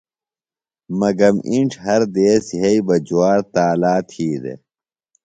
مگم 0.99 1.35
اِنڇ 1.49 1.71
ہر 1.83 2.01
دیس 2.15 2.45
یھئی 2.59 2.79
بہ 2.85 2.95
جُوار 3.07 3.39
تالا 3.53 3.93
تھی 4.09 4.27
دےۡ۔ 4.41 4.59